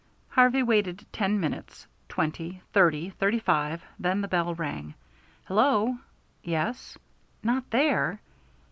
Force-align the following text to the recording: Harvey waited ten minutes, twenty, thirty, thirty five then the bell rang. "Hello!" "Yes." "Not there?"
Harvey 0.29 0.63
waited 0.63 1.05
ten 1.11 1.39
minutes, 1.39 1.85
twenty, 2.09 2.59
thirty, 2.73 3.11
thirty 3.11 3.37
five 3.37 3.83
then 3.99 4.21
the 4.21 4.27
bell 4.27 4.55
rang. 4.55 4.95
"Hello!" 5.45 5.95
"Yes." 6.41 6.97
"Not 7.43 7.69
there?" 7.69 8.19